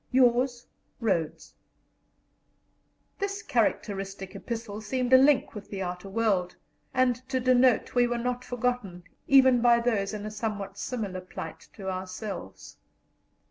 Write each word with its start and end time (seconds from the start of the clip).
"Yrs 0.11 0.65
(.).Rhodes] 0.99 1.53
This 3.19 3.43
characteristic 3.43 4.35
epistle 4.35 4.81
seemed 4.81 5.13
a 5.13 5.17
link 5.19 5.53
with 5.53 5.69
the 5.69 5.83
outer 5.83 6.09
world, 6.09 6.55
and 6.91 7.17
to 7.29 7.39
denote 7.39 7.93
we 7.93 8.07
were 8.07 8.17
not 8.17 8.43
forgotten, 8.43 9.03
even 9.27 9.61
by 9.61 9.79
those 9.79 10.11
in 10.11 10.25
a 10.25 10.31
somewhat 10.31 10.79
similar 10.79 11.21
plight 11.21 11.67
to 11.73 11.87
ourselves. 11.87 12.77